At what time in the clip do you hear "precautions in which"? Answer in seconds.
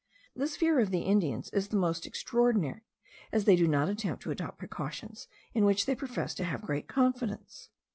4.57-5.85